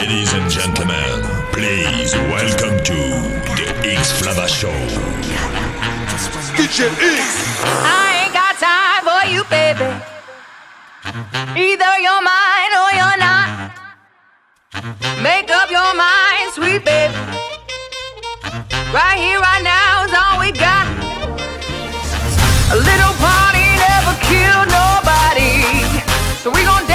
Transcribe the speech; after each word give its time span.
Ladies 0.00 0.34
and 0.34 0.50
gentlemen, 0.50 1.22
please 1.52 2.12
welcome 2.28 2.76
to 2.84 2.98
the 3.56 3.64
X 3.96 4.12
Flava 4.20 4.46
Show. 4.46 4.76
DJ 6.52 6.92
X. 6.92 7.64
I 7.64 8.04
ain't 8.20 8.34
got 8.36 8.54
time 8.60 9.02
for 9.08 9.22
you, 9.32 9.42
baby. 9.48 9.88
Either 11.56 11.92
you're 12.04 12.24
mine 12.32 12.72
or 12.82 12.90
you're 12.98 13.20
not. 13.24 13.72
Make 15.24 15.48
up 15.50 15.70
your 15.70 15.92
mind, 15.96 16.52
sweet 16.52 16.84
baby. 16.84 17.16
Right 18.92 19.16
here, 19.16 19.40
right 19.40 19.64
now 19.64 20.04
is 20.04 20.12
all 20.12 20.36
we 20.44 20.52
got. 20.52 20.86
A 22.68 22.76
little 22.76 23.14
party 23.16 23.64
never 23.80 24.14
killed 24.28 24.68
nobody. 24.68 25.64
So 26.44 26.50
we 26.50 26.62
gon' 26.68 26.85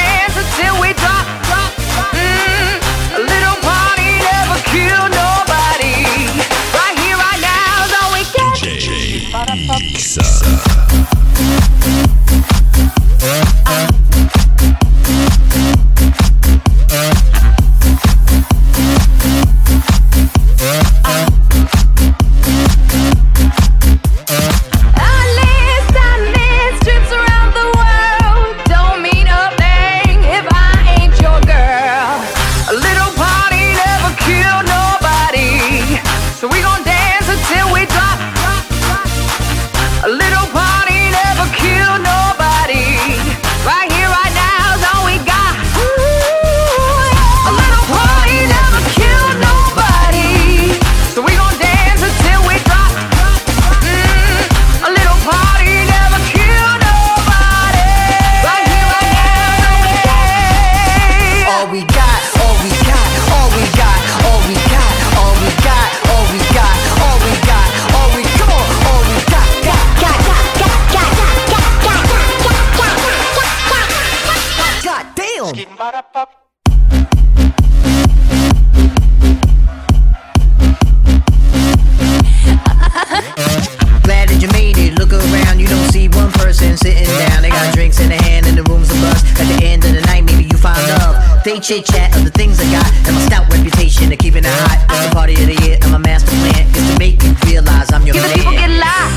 chit 91.62 91.86
chat 91.86 92.10
of 92.18 92.26
the 92.26 92.32
things 92.32 92.60
I 92.60 92.66
got 92.74 92.90
and 93.06 93.14
my 93.14 93.22
stout 93.30 93.46
reputation 93.54 94.12
of 94.12 94.18
keeping 94.18 94.42
it 94.42 94.50
hot. 94.66 94.82
It's 94.90 95.06
the 95.06 95.14
party 95.14 95.38
of 95.38 95.46
the 95.46 95.58
year 95.62 95.78
and 95.78 95.92
my 95.94 96.02
master 96.02 96.34
plan 96.42 96.66
is 96.74 96.86
to 96.90 96.98
make 96.98 97.22
you 97.22 97.38
realize 97.46 97.94
I'm 97.94 98.02
your 98.02 98.18
Give 98.18 98.26
the 98.26 98.34
people 98.34 98.58
get 98.58 98.74
man. 98.74 98.82
lost 98.82 99.14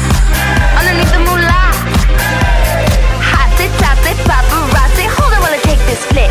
underneath 0.77 1.08
the 1.08 1.24
moolah. 1.24 1.73
Hotsy 3.24 3.67
totsy 3.80 4.13
paparazzi. 4.29 5.08
Hold 5.17 5.33
on 5.33 5.41
while 5.41 5.57
I 5.57 5.61
take 5.64 5.80
this 5.89 6.05
flick. 6.13 6.29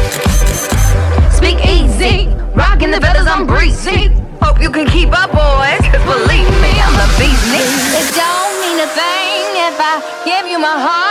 Speak 1.34 1.58
easy, 1.66 2.30
rocking 2.54 2.92
the 2.94 3.02
feathers, 3.02 3.26
I'm 3.26 3.48
breezy. 3.50 4.14
Hope 4.38 4.62
you 4.62 4.70
can 4.70 4.86
keep 4.86 5.10
up, 5.18 5.34
boys. 5.34 5.82
Cause 5.90 6.06
believe 6.06 6.54
me, 6.62 6.72
I'm 6.78 6.94
the 6.94 7.10
beast. 7.18 7.42
It 7.58 8.06
don't 8.14 8.54
mean 8.62 8.78
a 8.86 8.90
thing 8.94 9.66
if 9.66 9.76
I 9.82 9.98
give 10.30 10.46
you 10.46 10.60
my 10.62 10.78
heart, 10.78 10.94
if 10.94 11.03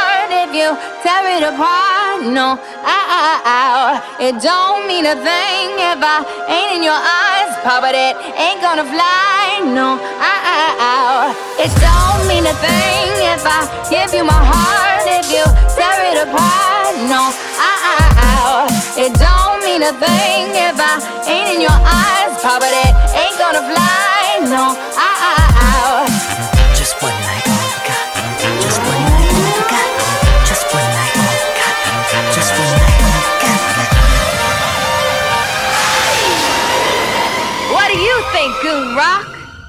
you 0.63 0.71
tear 1.03 1.27
it 1.35 1.43
apart. 1.43 2.23
No, 2.23 2.55
ow. 2.87 3.99
It 4.23 4.39
don't 4.39 4.87
mean 4.87 5.07
a 5.07 5.17
thing 5.19 5.67
if 5.91 5.99
I 5.99 6.23
ain't 6.47 6.71
in 6.79 6.83
your 6.87 7.03
eyes, 7.03 7.51
Papa. 7.67 7.91
It 7.91 8.15
ain't 8.39 8.61
gonna 8.63 8.87
fly. 8.87 9.67
No, 9.75 9.99
ow. 9.99 11.35
It 11.59 11.73
don't 11.83 12.23
mean 12.31 12.47
a 12.47 12.55
thing 12.63 13.11
if 13.35 13.43
I 13.43 13.67
give 13.91 14.15
you 14.15 14.25
my 14.25 14.39
heart, 14.39 15.05
if 15.19 15.27
you 15.35 15.45
tear 15.75 15.99
it 16.11 16.19
apart. 16.27 16.95
No, 17.11 17.23
ow. 17.59 18.71
It 18.95 19.13
don't 19.19 19.59
mean 19.67 19.83
a 19.83 19.95
thing 19.99 20.43
if 20.69 20.79
I 20.79 20.95
ain't 21.27 21.59
in 21.59 21.61
your 21.67 21.75
eyes, 21.75 22.33
Papa. 22.39 22.67
It 22.71 22.95
ain't 23.19 23.37
gonna 23.43 23.65
fly. 23.67 24.47
No, 24.47 24.65
ow, 24.79 25.42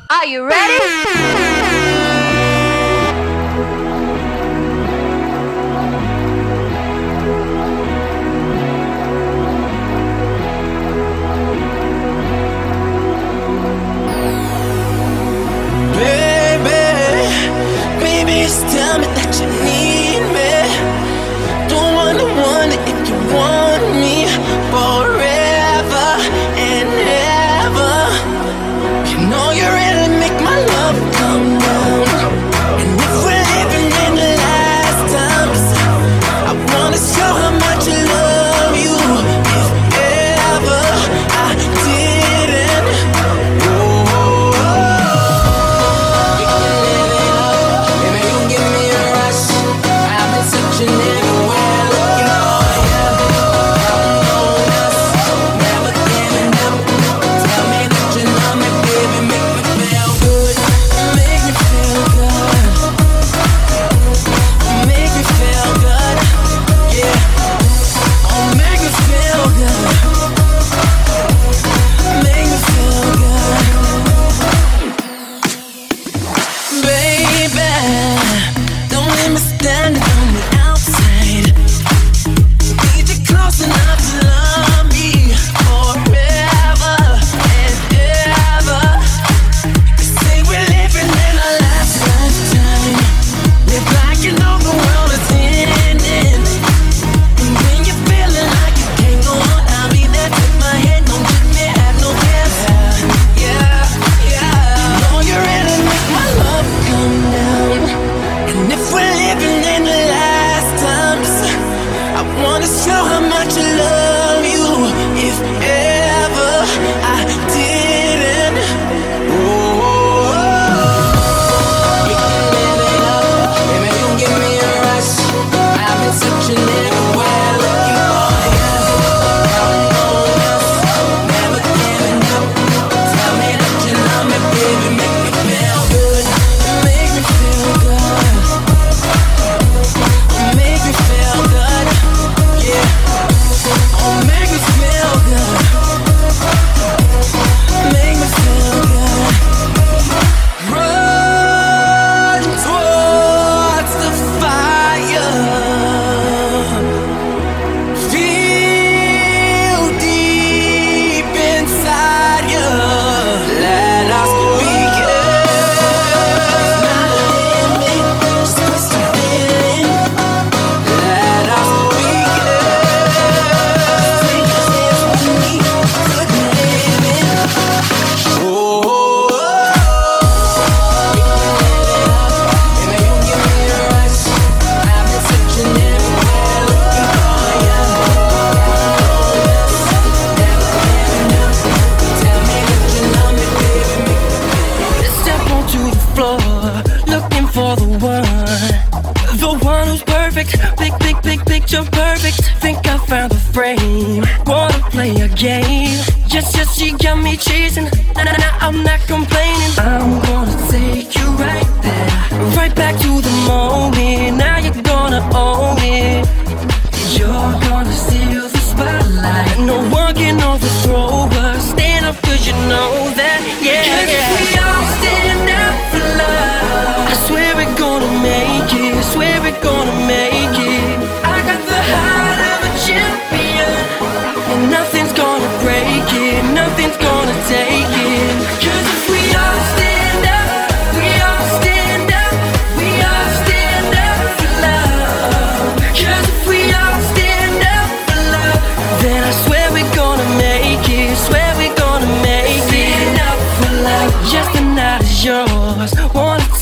Are 0.09 0.25
you 0.25 0.47
ready? 0.47 0.80
Tell 18.74 19.00
me 19.00 19.08
that 19.18 19.34
you 19.40 19.47
need 19.66 20.24
me. 20.35 20.52
Don't 21.70 21.94
wanna 21.96 22.25
wonder 22.25 22.80
if 22.91 23.00
you 23.08 23.18
want 23.34 23.84
me 24.02 24.12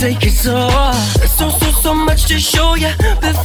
take 0.02 0.26
it 0.26 0.48
all. 0.48 0.94
So, 1.38 1.50
so, 1.50 1.72
so 1.84 1.94
much 1.94 2.26
to 2.26 2.40
show 2.40 2.74
you 2.74 2.90
before 3.22 3.41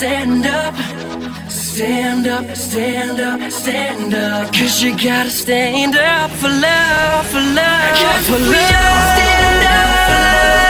stand 0.00 0.46
up, 0.46 0.74
stand 1.50 2.26
up, 2.26 2.56
stand 2.56 3.20
up, 3.20 3.52
stand 3.52 4.14
up. 4.14 4.50
Cause 4.50 4.82
you 4.82 4.96
gotta 4.96 5.28
stand 5.28 5.94
up 5.94 6.30
for 6.30 6.48
love, 6.48 7.26
for 7.26 7.38
love, 7.38 8.24
for 8.24 8.38
love. 8.38 8.80
Stand 9.12 9.66
up 9.66 10.08
for 10.08 10.20
love. 10.24 10.69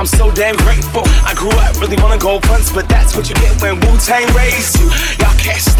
I'm 0.00 0.06
so 0.06 0.30
damn 0.30 0.56
grateful. 0.56 1.02
I 1.28 1.34
grew 1.36 1.50
up 1.50 1.76
really 1.76 2.00
wanna 2.00 2.16
go 2.16 2.40
fronts, 2.40 2.72
but 2.72 2.88
that's 2.88 3.14
what 3.14 3.28
you 3.28 3.34
get 3.34 3.60
when 3.60 3.78
Wu 3.80 3.98
Tang 3.98 4.26
raised 4.34 4.80
you. 4.80 4.88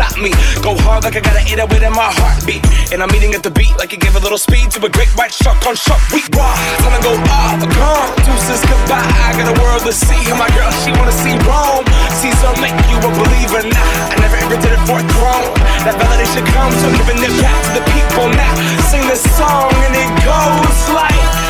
Stop 0.00 0.16
me. 0.16 0.32
Go 0.64 0.72
hard 0.80 1.04
like 1.04 1.12
I 1.12 1.20
got 1.20 1.36
an 1.36 1.44
808 1.44 1.84
in 1.84 1.92
my 1.92 2.08
heartbeat. 2.08 2.64
And 2.88 3.04
I'm 3.04 3.12
eating 3.12 3.36
at 3.36 3.44
the 3.44 3.52
beat 3.52 3.76
like 3.76 3.92
it 3.92 4.00
gave 4.00 4.16
a 4.16 4.22
little 4.24 4.40
speed 4.40 4.72
to 4.72 4.80
a 4.80 4.88
great 4.88 5.12
white 5.12 5.28
shark 5.28 5.60
on 5.68 5.76
shark 5.76 6.00
week. 6.08 6.24
Raw, 6.32 6.56
time 6.80 6.96
to 6.96 7.04
go 7.04 7.12
off, 7.28 7.60
gone. 7.76 8.08
Deuces 8.24 8.64
goodbye. 8.64 9.04
I 9.28 9.36
got 9.36 9.52
a 9.52 9.56
world 9.60 9.84
to 9.84 9.92
see. 9.92 10.16
And 10.32 10.40
my 10.40 10.48
girl, 10.56 10.72
she 10.80 10.88
wanna 10.96 11.12
see 11.12 11.36
Rome. 11.44 11.84
Caesar 12.16 12.48
make 12.64 12.72
you 12.88 12.96
a 12.96 13.12
believer. 13.12 13.60
Nah, 13.60 14.08
I 14.08 14.16
never 14.24 14.40
ever 14.40 14.56
did 14.56 14.72
it 14.72 14.80
for 14.88 14.96
a 14.96 15.04
throne. 15.04 15.52
That 15.84 16.00
validation 16.00 16.48
comes 16.48 16.80
from 16.80 16.96
giving 16.96 17.20
it 17.20 17.36
back 17.44 17.60
to 17.68 17.70
the 17.76 17.84
people. 17.92 18.32
Now 18.32 18.56
sing 18.88 19.04
this 19.04 19.20
song 19.36 19.68
and 19.84 19.92
it 19.92 20.08
goes 20.24 20.80
like. 20.96 21.49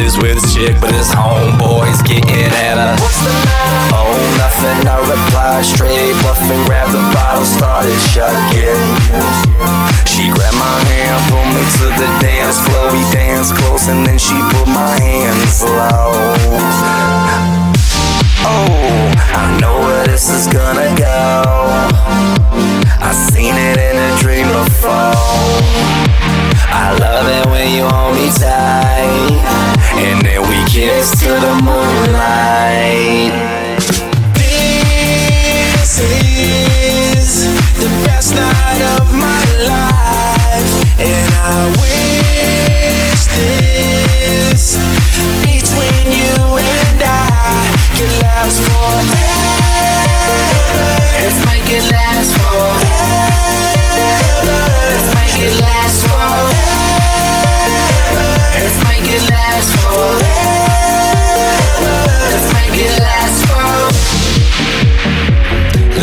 Is 0.00 0.16
with 0.16 0.40
his 0.40 0.54
chick, 0.54 0.80
but 0.80 0.94
his 0.94 1.12
homeboy's 1.12 2.00
getting 2.00 2.24
at 2.56 2.80
her. 2.80 2.96
What's 3.04 3.20
the 3.20 3.28
matter? 3.44 4.00
Oh, 4.00 4.16
nothing, 4.40 4.88
I 4.88 4.96
reply 4.96 5.60
straight. 5.60 6.16
Buffing, 6.24 6.64
grab 6.64 6.88
the 6.88 7.04
bottle, 7.12 7.44
started 7.44 8.00
shucking. 8.08 8.80
She 10.08 10.32
grabbed 10.32 10.56
my 10.56 10.80
hand, 10.88 11.20
pulled 11.28 11.52
me 11.52 11.60
to 11.84 11.92
the 12.00 12.08
dance 12.16 12.56
floor. 12.64 12.88
We 12.96 13.04
danced 13.12 13.54
close, 13.56 13.88
and 13.88 14.06
then 14.06 14.16
she 14.16 14.40
put 14.48 14.72
my 14.72 14.96
hands 14.98 15.62
low. 15.62 16.16
Oh, 18.40 19.12
I 19.36 19.58
know 19.60 19.80
where 19.84 20.06
this 20.06 20.30
is 20.30 20.46
gonna 20.48 20.96
go. 20.96 21.44
I 23.04 23.12
seen 23.12 23.52
it 23.52 23.76
in 23.76 23.96
a 24.00 24.16
dream 24.16 24.48
before. 24.48 25.12
I 26.72 26.96
love 26.98 27.26
it 27.26 27.46
when 27.50 27.74
you 27.74 27.84
hold 27.84 28.14
me 28.14 28.30
tight, 28.30 29.42
and 29.98 30.22
then 30.24 30.40
we 30.42 30.64
kiss 30.70 31.10
to 31.20 31.28
the 31.28 31.54
moonlight. 31.66 33.34
This 34.38 35.98
is 35.98 37.46
the 37.74 37.90
best 38.06 38.34
night 38.34 38.82
of 38.96 39.12
my 39.12 39.44
life, 39.66 40.72
and 40.98 41.34
I 41.42 41.74
wish 41.82 43.22
this 43.34 44.78
between 45.42 46.06
you 46.14 46.38
and 46.54 47.02
I 47.02 47.66
could 47.98 48.14
last 48.22 48.62
forever. 48.62 49.26
Let's 51.18 51.38
make 51.46 51.66
it 51.66 51.84
last 51.90 52.30
forever. 52.38 52.99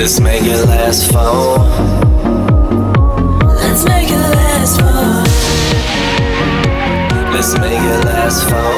Let's 0.07 0.21
make 0.21 0.43
it 0.43 0.65
last 0.67 1.11
for. 1.11 1.59
Let's 3.45 3.83
make 3.83 4.09
it 4.09 4.15
last 4.15 4.79
for. 4.79 5.27
Let's 7.33 7.57
make 7.59 7.81
it 7.81 8.05
last 8.05 8.49
for. 8.49 8.76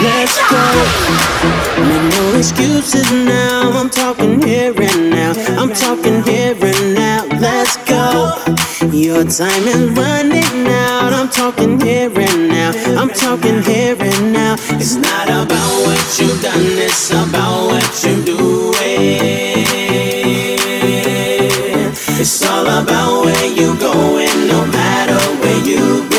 Let's 0.00 0.36
go. 0.50 0.64
Make 1.80 2.04
no 2.12 2.34
excuses 2.36 3.10
now. 3.10 3.70
I'm 3.72 3.88
talking 3.88 4.42
here 4.42 4.74
and 4.78 5.10
now. 5.10 5.32
I'm 5.58 5.72
talking 5.72 6.22
here 6.24 6.56
and 6.60 6.94
now. 6.94 7.24
Let's 7.40 7.76
go. 7.88 8.34
Your 8.92 9.24
time 9.24 9.66
is 9.66 9.90
running 9.92 10.66
out. 10.68 11.12
I'm 11.14 11.30
talking 11.30 11.80
here 11.80 12.10
and 12.14 12.48
now. 12.48 12.72
I'm 13.00 13.08
talking 13.08 13.62
here 13.62 13.96
and 13.98 14.32
now. 14.32 14.56
It's 14.72 14.96
not 14.96 15.28
about 15.28 15.86
what 15.86 16.18
you've 16.20 16.42
done, 16.42 16.78
it's 16.78 17.10
about 17.10 17.66
what 17.68 18.04
you're 18.04 18.24
doing. 18.24 19.87
It's 22.30 22.44
all 22.44 22.66
about 22.66 23.24
where 23.24 23.46
you 23.46 23.74
going, 23.78 24.48
no 24.48 24.66
matter 24.66 25.18
where 25.40 25.64
you've 25.66 26.10
been. 26.10 26.17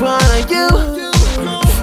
One 0.00 0.24
are 0.32 0.48
you? 0.48 0.66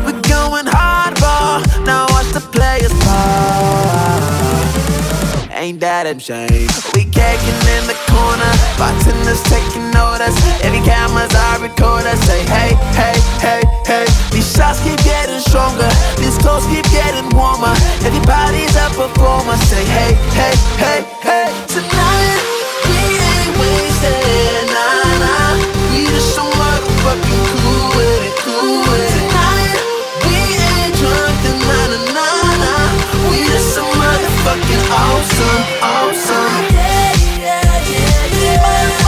We're 0.01 0.21
going 0.25 0.65
hardball, 0.65 1.62
now 1.86 2.10
watch 2.10 2.34
the 2.34 2.41
players 2.49 2.89
ball. 3.06 4.17
Ain't 5.53 5.80
that 5.82 6.10
a 6.10 6.17
shame? 6.17 6.65
We 6.97 7.06
caking 7.13 7.62
in 7.77 7.86
the 7.86 7.93
corner, 8.10 8.53
bartenders 8.82 9.38
taking 9.45 9.93
orders. 9.93 10.34
Every 10.65 10.82
camera's 10.82 11.30
I 11.30 11.62
record 11.62 12.10
us. 12.10 12.17
Say 12.25 12.41
hey, 12.49 12.73
hey, 12.97 13.21
hey, 13.38 13.62
hey. 13.86 14.10
These 14.34 14.49
shots 14.49 14.82
keep 14.82 14.97
getting 15.06 15.38
stronger, 15.38 15.86
these 16.17 16.41
clothes 16.41 16.65
keep 16.73 16.89
getting 16.89 17.30
warmer. 17.38 17.77
Everybody's 18.01 18.73
a 18.82 18.89
performer. 18.97 19.62
Say 19.69 19.86
hey, 19.86 20.17
hey, 20.34 20.58
hey, 20.82 21.06
hey. 21.21 21.53
Tonight 21.69 22.47
awesome, 34.98 35.64
awesome. 35.82 36.54
Yeah, 36.74 37.14
yeah, 37.44 37.90
yeah, 37.94 38.42
yeah. 38.42 39.06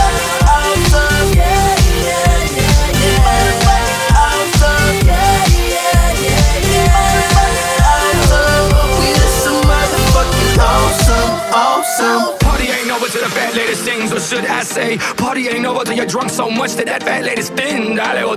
Awesome. 0.54 1.26
Yeah, 1.34 1.74
yeah, 2.06 2.56
yeah, 2.58 3.00
yeah. 3.02 4.22
Awesome. 4.24 4.94
Yeah, 5.10 5.44
yeah, 5.74 6.24
yeah, 6.26 6.70
yeah. 6.72 7.90
Awesome. 7.92 8.66
We 9.00 9.08
just 9.18 9.46
motherfucking 9.70 10.58
awesome, 10.70 11.30
awesome. 11.64 12.38
Party 12.38 12.66
ain't 12.68 12.90
over 12.90 13.06
the 13.06 13.30
fat 13.36 13.54
lady 13.54 13.74
sings, 13.74 14.12
or 14.12 14.20
should 14.20 14.46
I 14.46 14.62
say, 14.62 14.98
party 15.16 15.48
ain't 15.48 15.66
over 15.66 15.92
you're 15.92 16.06
drunk 16.06 16.30
so 16.30 16.50
much 16.50 16.72
that 16.74 16.86
that 16.86 17.02
fat 17.02 17.24
lady's 17.24 17.50
thin. 17.50 17.96
Dale 17.96 18.36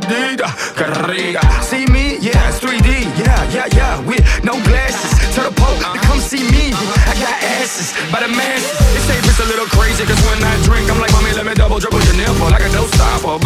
rica. 1.07 1.41
See 1.63 1.85
me? 1.85 2.17
Yeah, 2.17 2.49
it's 2.49 2.59
3D. 2.59 3.03
Yeah, 3.19 3.43
yeah, 3.55 3.67
yeah. 3.77 3.99
With 4.07 4.23
no 4.43 4.53
glasses. 4.63 5.12
Tell 5.33 5.49
the 5.49 5.55
Pope 5.57 5.81
to 5.81 5.99
come 6.05 6.21
see 6.21 6.45
me. 6.45 6.69
I 7.09 7.17
got 7.17 7.33
asses 7.57 7.89
by 8.13 8.21
the 8.21 8.29
masses. 8.29 8.69
They 8.93 9.01
say 9.01 9.17
it's 9.17 9.41
a 9.41 9.49
little 9.49 9.65
crazy, 9.65 10.05
cause 10.05 10.21
when 10.29 10.37
I 10.45 10.53
drink, 10.61 10.85
I'm 10.93 11.01
like, 11.01 11.09
mommy, 11.09 11.33
let 11.33 11.49
me 11.49 11.57
double 11.57 11.81
dribble 11.81 12.05
your 12.05 12.21
nipple 12.21 12.53
like 12.53 12.61
a 12.61 12.69
dope 12.69 12.93
stopper. 12.93 13.41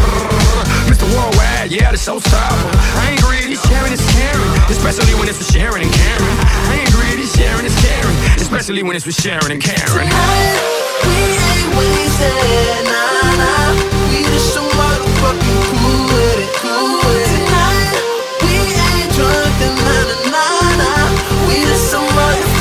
Mr. 0.91 1.07
Worldwide, 1.15 1.71
yeah, 1.71 1.87
the 1.87 1.95
showstopper. 1.95 2.75
I 2.99 3.15
ain't 3.15 3.23
greedy, 3.23 3.55
sharing 3.55 3.95
is 3.95 4.03
caring. 4.11 4.51
Especially 4.67 5.15
when 5.15 5.31
it's 5.31 5.39
with 5.39 5.47
Sharon 5.47 5.79
and 5.79 5.93
Karen. 5.95 6.35
I 6.67 6.83
ain't 6.83 6.91
greedy, 6.91 7.23
sharing 7.23 7.63
is 7.63 7.77
caring. 7.79 8.17
Especially 8.35 8.83
when 8.83 8.99
it's 8.99 9.07
with 9.07 9.15
Sharon 9.15 9.47
and 9.47 9.63
Karen. 9.63 10.11
We 11.07 11.15
ain't 11.23 11.71
wasting, 11.71 12.83
nah, 12.83 13.39
nah. 13.39 14.11
We 14.11 14.27
just 14.27 14.51
so 14.51 14.59
motherfucking 14.75 15.59
cool 15.71 16.03
with 16.11 16.43
it, 16.43 16.51
cool 16.59 17.06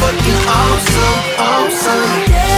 motherfucking 0.07 0.47
awesome, 0.47 1.23
awesome. 1.39 2.33
Yeah, 2.33 2.56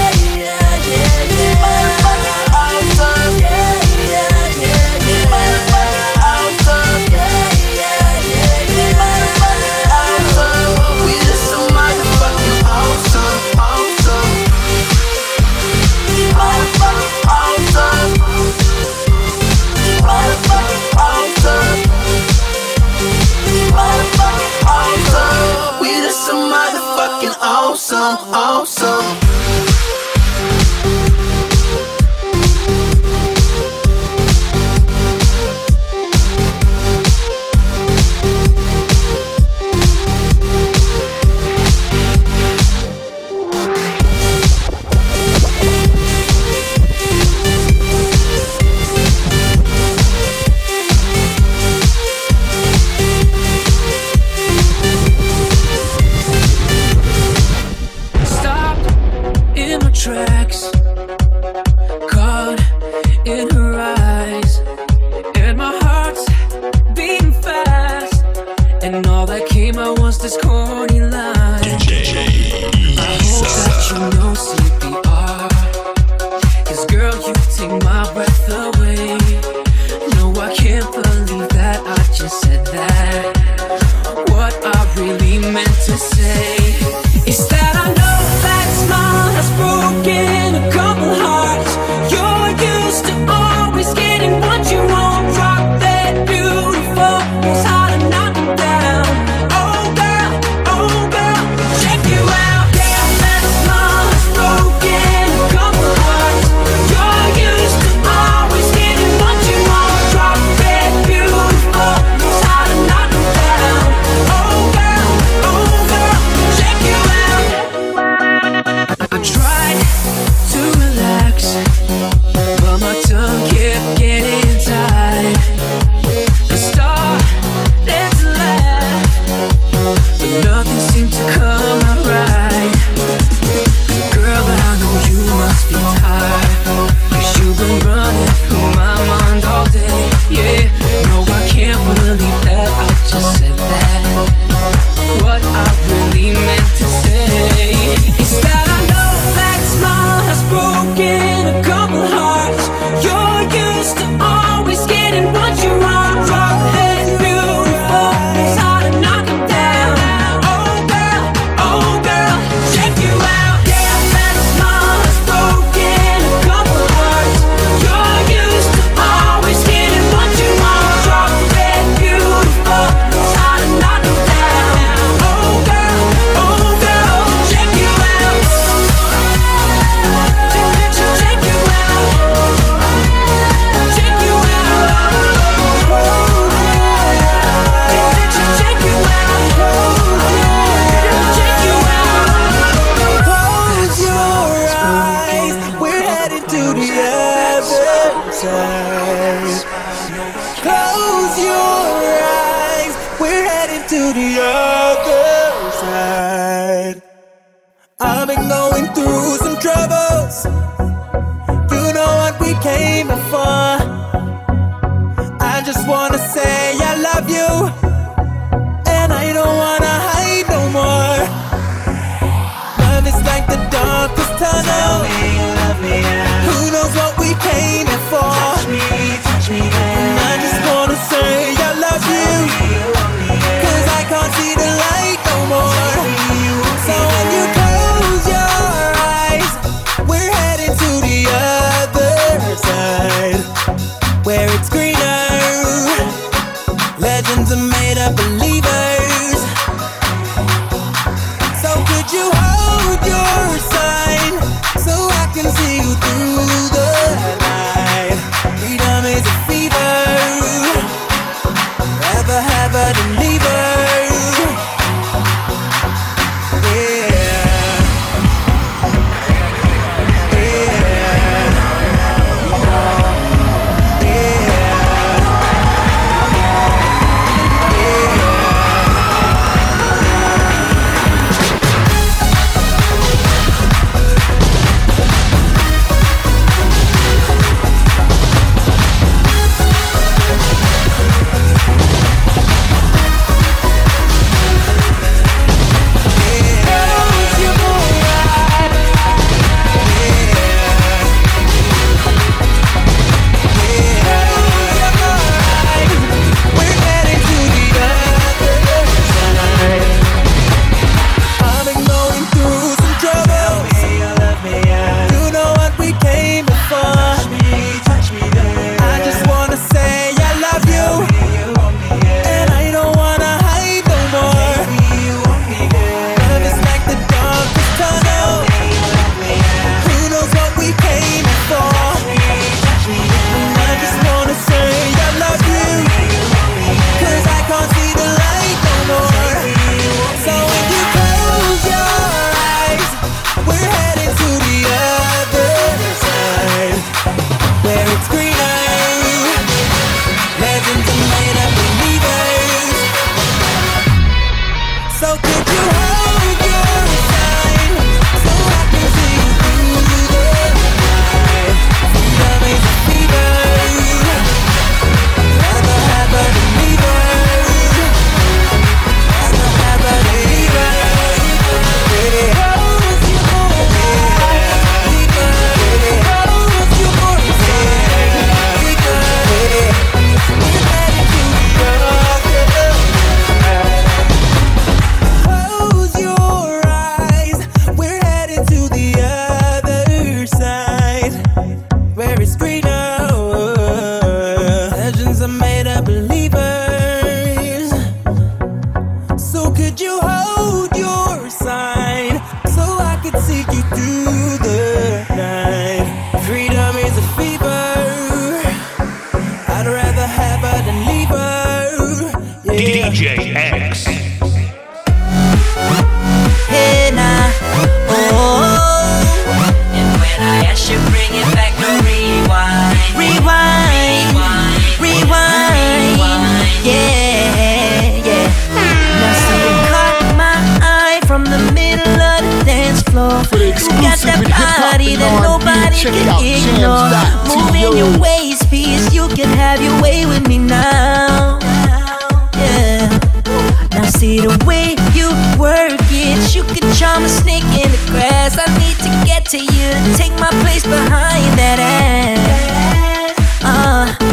snake 447.22 447.44
in 447.44 447.70
the 447.70 447.82
grass. 447.90 448.38
I 448.38 448.46
need 448.58 448.76
to 448.86 448.90
get 449.06 449.24
to 449.26 449.38
you. 449.38 449.96
Take 449.96 450.12
my 450.20 450.30
place 450.42 450.64
behind 450.64 451.38
that 451.38 451.58
ass. 451.60 453.16
Uh. 453.44 454.07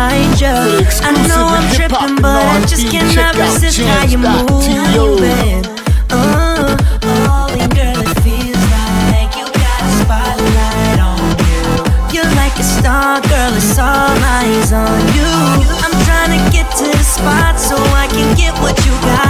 behind 0.00 0.40
you. 0.40 0.56
I 1.04 1.12
know 1.28 1.44
I'm 1.56 1.68
tripping, 1.76 2.16
but 2.22 2.40
I 2.40 2.64
just 2.64 2.88
cannot 2.90 3.36
resist 3.36 3.80
how 3.80 4.04
you 4.04 4.18
moving. 4.18 5.64
Uh, 6.10 6.76
oh, 7.02 7.28
holy 7.28 7.66
girl, 7.76 7.98
it 8.00 8.14
feels 8.24 8.64
like 9.12 9.32
you 9.38 9.46
got 9.64 9.80
a 9.84 9.92
spotlight 10.00 11.00
on 11.10 11.20
you. 11.48 11.60
You're 12.14 12.32
like 12.40 12.56
a 12.58 12.66
star, 12.76 13.20
girl, 13.28 13.52
it's 13.60 13.78
all 13.78 14.16
eyes 14.38 14.72
on 14.72 15.00
you. 15.16 15.32
I'm 15.84 15.96
trying 16.06 16.32
to 16.36 16.40
get 16.54 16.66
to 16.80 16.84
the 16.84 17.04
spot 17.04 17.60
so 17.60 17.76
I 17.76 18.06
can 18.08 18.36
get 18.36 18.54
what 18.62 18.76
you 18.86 18.92
got. 19.04 19.29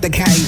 the 0.00 0.10
kite. 0.10 0.47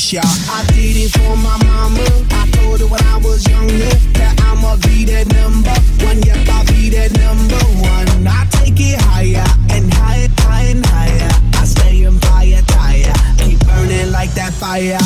bless. 0.00 0.48
I 0.48 0.64
did 0.72 0.96
it 0.96 1.12
for 1.12 1.36
my 1.36 1.56
mama. 1.64 2.04
I 2.30 2.50
told 2.52 2.80
her 2.80 2.86
when 2.86 3.04
I 3.04 3.16
was 3.18 3.46
younger 3.48 3.92
that 4.18 4.34
I'ma 4.48 4.76
be 4.86 5.04
that 5.04 5.26
number 5.34 5.76
one. 6.04 6.22
Yep, 6.22 6.48
I'll 6.48 6.64
be 6.66 6.88
that 6.96 7.12
number 7.18 7.60
one. 7.84 8.26
I 8.26 8.46
take 8.50 8.80
it 8.80 9.00
higher 9.00 9.44
and 9.70 9.92
higher, 9.92 10.28
higher 10.40 10.70
and 10.70 10.86
higher. 10.86 11.30
I 11.54 11.64
stay 11.64 12.06
on 12.06 12.18
fire, 12.18 12.62
tire. 12.66 13.12
Keep 13.38 13.60
burning 13.66 14.12
like 14.12 14.32
that 14.34 14.52
fire, 14.52 14.98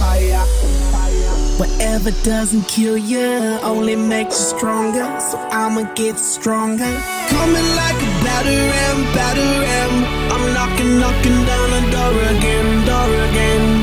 fire. 0.00 0.44
Whatever 1.58 2.10
doesn't 2.22 2.68
kill 2.68 2.98
you 2.98 3.58
only 3.62 3.96
makes 3.96 4.38
you 4.38 4.58
stronger. 4.58 5.06
So 5.20 5.38
I'ma 5.50 5.92
get 5.94 6.18
stronger. 6.18 6.92
Coming 7.28 7.68
like 7.80 7.98
a 7.98 8.10
batter 8.22 8.62
am, 8.86 8.98
batter. 9.16 9.52
I'm 10.32 10.44
knocking, 10.52 11.00
knocking 11.00 11.38
down 11.48 11.68
a 11.72 11.82
door 11.90 12.16
again, 12.36 12.86
door 12.86 13.10
again. 13.30 13.75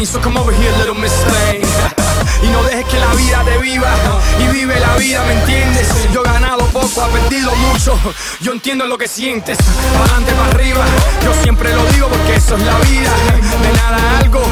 A 0.00 0.06
thing, 0.06 0.06
so 0.06 0.20
come 0.20 0.36
over 0.38 0.52
here, 0.52 0.72
little 0.78 0.94
Miss 0.94 1.12
Thing. 1.24 1.62
Y 2.42 2.48
no 2.48 2.62
dejes 2.62 2.86
que 2.86 2.98
la 2.98 3.12
vida 3.14 3.42
te 3.44 3.58
viva 3.58 3.92
y 4.38 4.46
vive 4.48 4.78
la 4.80 4.96
vida, 4.96 5.22
¿me 5.24 5.34
entiendes? 5.34 5.88
Yo 6.12 6.22
he 6.22 6.24
ganado 6.24 6.64
poco, 6.66 7.06
he 7.06 7.20
perdido 7.20 7.54
mucho. 7.56 7.98
Yo 8.40 8.52
entiendo 8.52 8.86
lo 8.86 8.96
que 8.96 9.08
sientes. 9.08 9.58
Pa' 9.58 10.04
adelante, 10.04 10.32
para 10.32 10.48
arriba. 10.48 10.84
Yo 11.22 11.34
siempre 11.42 11.74
lo 11.74 11.84
digo 11.92 12.08
porque 12.08 12.36
eso 12.36 12.56
es 12.56 12.62
la 12.62 12.78
vida. 12.78 13.12
De 13.62 13.72
nada 13.72 14.18
algo. 14.20 14.42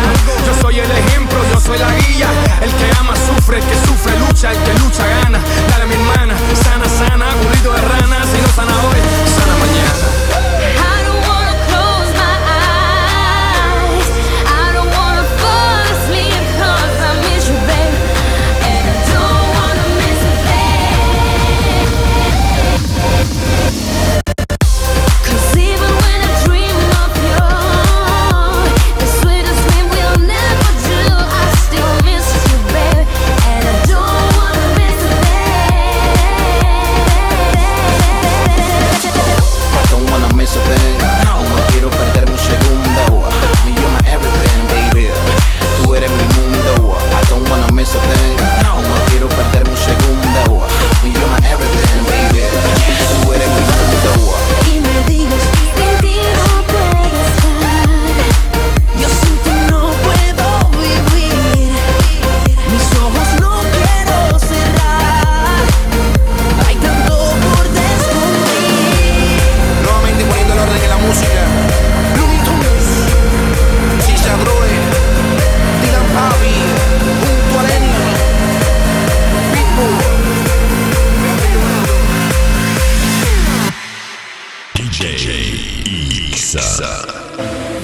Yo 0.46 0.61
soy 0.61 0.80
el 0.80 0.90
ejemplo, 0.90 1.38
yo 1.51 1.61
soy 1.61 1.78
la 1.78 1.94
guía. 1.94 2.28
El 2.61 2.70
que 2.70 2.99
ama 2.99 3.14
sufre, 3.16 3.59
el 3.59 3.64
que 3.64 3.76
sufre 3.86 4.18
lucha, 4.18 4.53
el 4.53 4.59
que 4.59 4.74
lucha 4.74 5.07
gana. 5.07 5.40
Dale 5.70 5.86
mi 5.86 5.94
hermana, 5.94 6.34
sana, 6.62 6.88
sana, 6.88 7.26
burrito 7.42 7.72
de 7.72 7.80
rana, 7.80 8.16
si 8.24 8.42
no 8.42 8.49
sana 8.49 8.72
sana 8.72 9.57
mañana. 9.64 10.18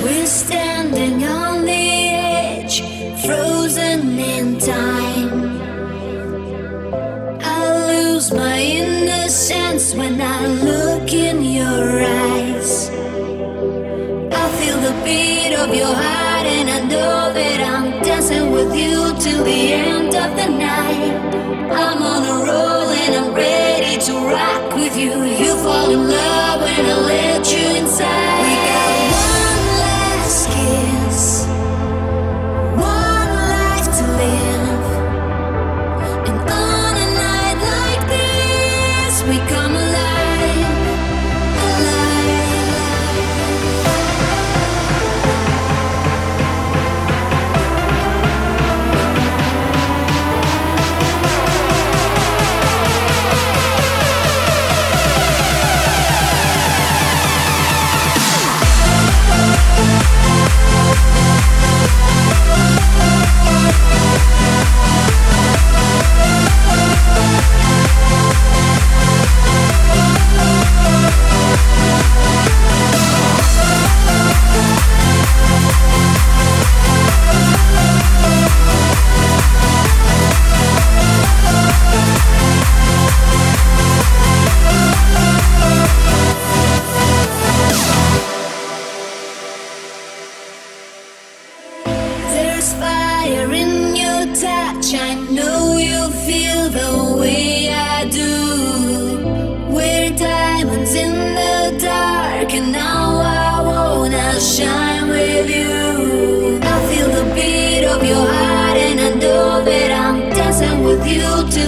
We're 0.03 0.27
standing 0.27 1.23
on 1.23 1.65
the 1.65 1.71
edge, 1.71 2.81
frozen 3.25 4.19
in 4.19 4.59
time. 4.59 5.61
I 7.41 7.87
lose 7.87 8.33
my 8.33 8.59
innocence 8.59 9.95
when 9.95 10.21
I 10.21 10.47
look 10.65 11.13
in 11.13 11.45
your 11.45 12.03
eyes. 12.03 12.91
I 12.91 14.45
feel 14.59 14.79
the 14.81 15.01
beat 15.05 15.55
of 15.55 15.73
your 15.73 15.95
heart, 15.95 16.47
and 16.47 16.69
I 16.69 16.81
know 16.81 17.33
that 17.33 17.61
I'm 17.61 18.03
dancing 18.03 18.51
with 18.51 18.75
you 18.75 19.15
till 19.21 19.45
the 19.45 19.73
end 19.73 20.17
of 20.17 20.35
the 20.35 20.49
night. 20.49 21.15
I'm 21.71 22.03
on 22.03 22.23
a 22.25 22.45
roll 22.45 22.89
and 22.91 23.15
I'm 23.15 23.35
ready 23.35 23.99
to 24.07 24.13
rock 24.15 24.75
with 24.75 24.97
you. 24.97 25.13
You 25.23 25.55
fall 25.63 25.91
in 25.93 26.09
love 26.09 26.34
let 27.15 27.53
you 27.53 27.64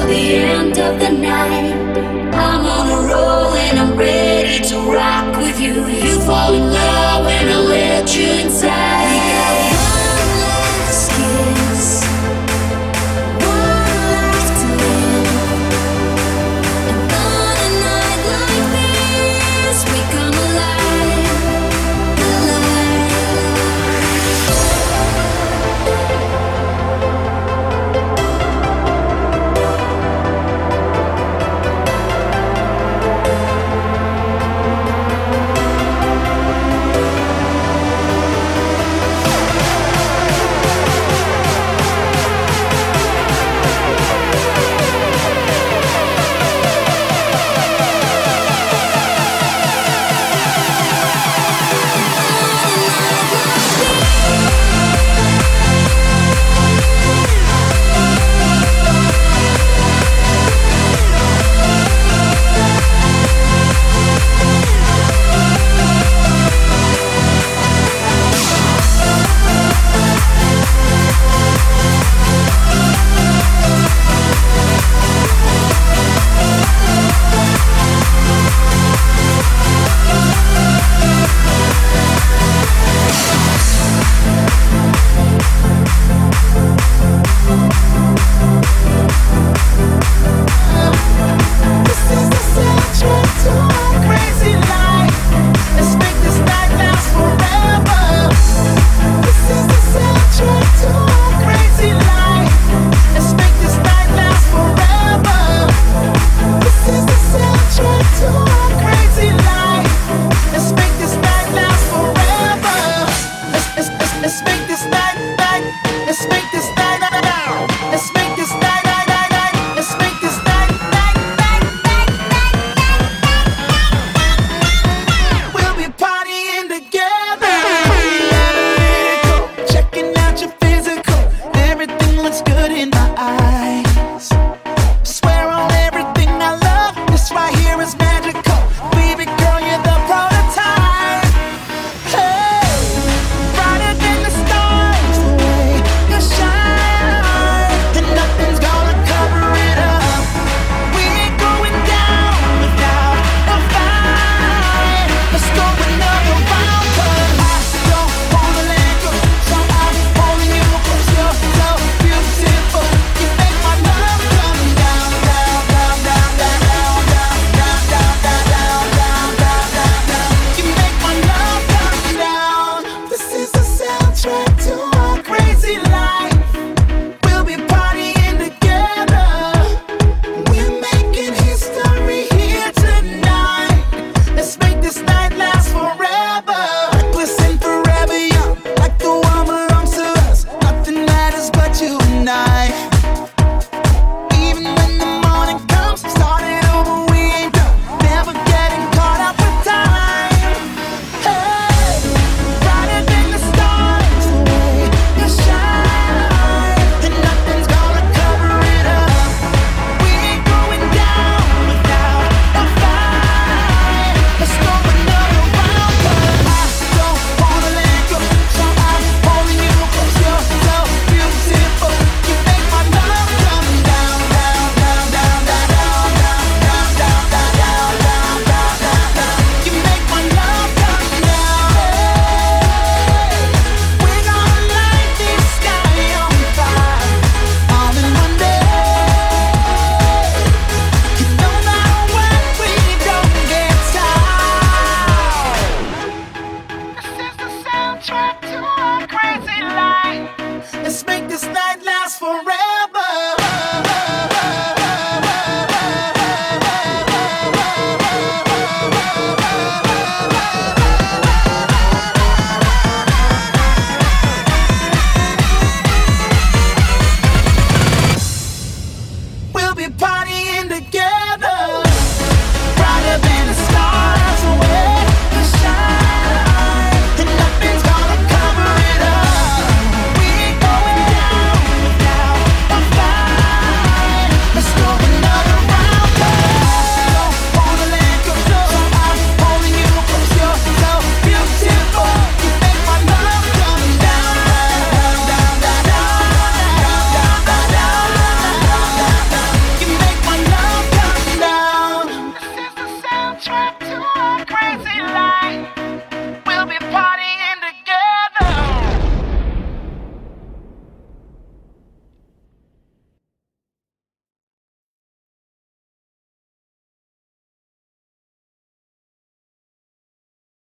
the 0.06 0.36
end 0.36 0.78
of 0.78 0.98
the 1.00 1.10
night. 1.10 1.75